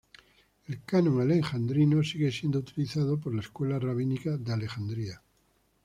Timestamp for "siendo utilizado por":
2.31-3.35